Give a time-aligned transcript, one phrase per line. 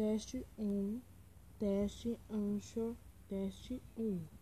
[0.00, 0.98] Teste um,
[1.58, 2.96] teste Anchor,
[3.28, 4.39] teste um.